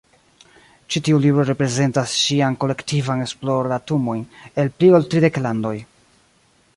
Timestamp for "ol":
5.01-5.09